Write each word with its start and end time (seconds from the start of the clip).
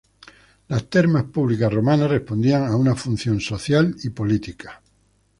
Las 0.69 0.89
termas 0.89 1.25
públicas 1.25 1.71
romanas 1.71 2.09
respondían 2.09 2.63
a 2.65 2.75
una 2.75 2.95
función 2.95 3.39
social 3.39 3.95
y 4.01 4.09
política. 4.09 4.81